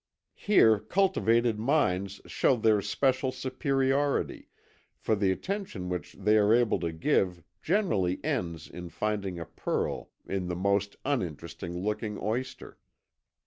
Here 0.33 0.79
cultivated 0.79 1.59
minds 1.59 2.21
show 2.25 2.55
their 2.55 2.79
especial 2.79 3.31
superiority, 3.31 4.47
for 4.97 5.15
the 5.15 5.31
attention 5.31 5.89
which 5.89 6.13
they 6.13 6.39
are 6.39 6.55
able 6.55 6.79
to 6.79 6.91
give 6.91 7.43
generally 7.61 8.19
ends 8.23 8.67
in 8.67 8.89
finding 8.89 9.37
a 9.37 9.45
pearl 9.45 10.09
in 10.25 10.47
the 10.47 10.55
most 10.55 10.95
uninteresting 11.05 11.77
looking 11.77 12.17
oyster. 12.19 12.79